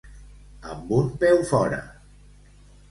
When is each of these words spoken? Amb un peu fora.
Amb 0.71 0.95
un 1.01 1.13
peu 1.25 1.45
fora. 1.53 1.81